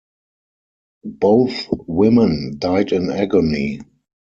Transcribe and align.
Both 1.05 1.67
women 1.85 2.55
died 2.57 2.91
in 2.91 3.11
agony. 3.11 3.81